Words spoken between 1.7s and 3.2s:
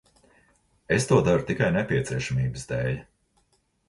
nepieciešamības dēļ.